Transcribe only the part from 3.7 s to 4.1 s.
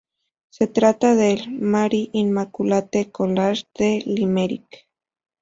de